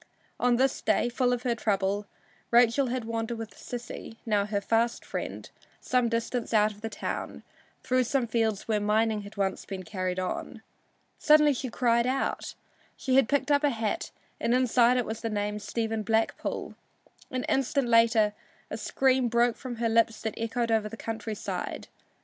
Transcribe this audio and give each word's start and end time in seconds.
On 0.39 0.55
this 0.55 0.81
day, 0.81 1.09
full 1.09 1.31
of 1.31 1.43
her 1.43 1.53
trouble, 1.53 2.07
Rachel 2.49 2.87
had 2.87 3.05
wandered 3.05 3.37
with 3.37 3.51
Sissy, 3.51 4.17
now 4.25 4.47
her 4.47 4.59
fast 4.59 5.05
friend, 5.05 5.47
some 5.79 6.09
distance 6.09 6.55
out 6.55 6.71
of 6.71 6.81
the 6.81 6.89
town, 6.89 7.43
through 7.83 8.05
some 8.05 8.25
fields 8.25 8.67
where 8.67 8.79
mining 8.79 9.21
had 9.21 9.37
once 9.37 9.63
been 9.63 9.83
carried 9.83 10.17
on. 10.17 10.63
Suddenly 11.19 11.53
she 11.53 11.69
cried 11.69 12.07
out 12.07 12.55
she 12.97 13.13
had 13.15 13.29
picked 13.29 13.51
up 13.51 13.63
a 13.63 13.69
hat 13.69 14.09
and 14.39 14.55
inside 14.55 14.97
it 14.97 15.05
was 15.05 15.21
the 15.21 15.29
name 15.29 15.59
"Stephen 15.59 16.01
Blackpool." 16.01 16.73
An 17.29 17.43
instant 17.43 17.87
later 17.87 18.33
a 18.71 18.77
scream 18.77 19.27
broke 19.27 19.55
from 19.55 19.75
her 19.75 19.87
lips 19.87 20.19
that 20.21 20.33
echoed 20.35 20.71
over 20.71 20.89
the 20.89 20.97
country 20.97 21.35
side. 21.35 21.89